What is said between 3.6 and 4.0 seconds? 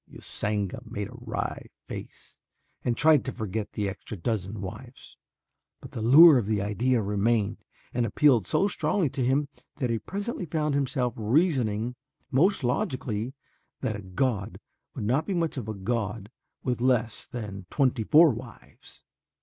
the